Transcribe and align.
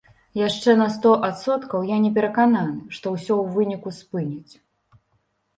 Яшчэ 0.47 0.73
на 0.79 0.85
сто 0.93 1.11
адсоткаў 1.27 1.85
я 1.91 1.97
не 2.05 2.11
перакананы, 2.15 2.79
што 2.97 3.13
ўсё 3.17 3.33
ў 3.41 3.45
выніку 3.59 3.89
спыняць. 3.99 4.53